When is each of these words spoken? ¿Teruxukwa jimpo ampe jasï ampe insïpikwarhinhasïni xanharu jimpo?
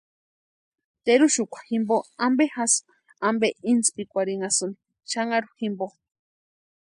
¿Teruxukwa 1.05 1.59
jimpo 1.69 1.97
ampe 2.25 2.45
jasï 2.55 2.79
ampe 3.29 3.47
insïpikwarhinhasïni 3.71 4.75
xanharu 5.11 5.49
jimpo? 5.59 5.87